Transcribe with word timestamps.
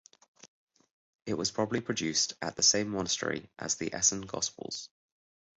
It 1.27 1.35
was 1.35 1.51
probably 1.51 1.79
produced 1.79 2.33
at 2.41 2.55
the 2.55 2.63
same 2.63 2.89
monastery 2.89 3.51
as 3.59 3.75
the 3.75 3.93
Essen 3.93 4.21
Gospels. 4.21 4.89